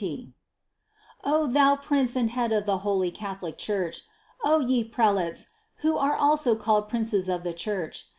O 1.23 1.45
thou 1.45 1.75
prince 1.75 2.15
and 2.15 2.31
head 2.31 2.51
of 2.51 2.65
the 2.65 2.79
holy 2.79 3.11
Catholic 3.11 3.55
Church! 3.59 4.01
O 4.43 4.59
ye 4.59 4.83
prelates, 4.83 5.49
who 5.85 5.95
are 5.95 6.15
also 6.15 6.55
called 6.55 6.89
princes 6.89 7.29
of 7.29 7.43
the 7.43 7.53
Church! 7.53 8.07